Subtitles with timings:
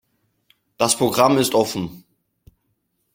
[0.77, 2.05] Das Programm ist offen.